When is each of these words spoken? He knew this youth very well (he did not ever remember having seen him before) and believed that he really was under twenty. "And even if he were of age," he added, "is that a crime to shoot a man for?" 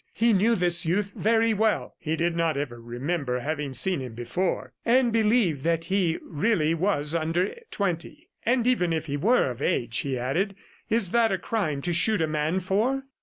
He 0.15 0.33
knew 0.33 0.55
this 0.55 0.83
youth 0.83 1.13
very 1.15 1.53
well 1.53 1.93
(he 1.99 2.15
did 2.15 2.35
not 2.35 2.57
ever 2.57 2.81
remember 2.81 3.39
having 3.41 3.71
seen 3.71 3.99
him 3.99 4.15
before) 4.15 4.73
and 4.83 5.13
believed 5.13 5.63
that 5.63 5.83
he 5.83 6.17
really 6.23 6.73
was 6.73 7.13
under 7.13 7.53
twenty. 7.69 8.27
"And 8.43 8.65
even 8.65 8.93
if 8.93 9.05
he 9.05 9.15
were 9.15 9.51
of 9.51 9.61
age," 9.61 9.99
he 9.99 10.17
added, 10.17 10.55
"is 10.89 11.11
that 11.11 11.31
a 11.31 11.37
crime 11.37 11.83
to 11.83 11.93
shoot 11.93 12.19
a 12.19 12.25
man 12.25 12.61
for?" 12.61 13.03